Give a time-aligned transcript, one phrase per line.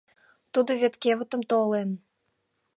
[0.53, 1.89] Тудо вет кевытым толен!